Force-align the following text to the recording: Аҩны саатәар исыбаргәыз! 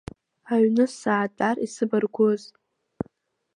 Аҩны 0.53 0.85
саатәар 0.99 1.57
исыбаргәыз! 1.65 2.41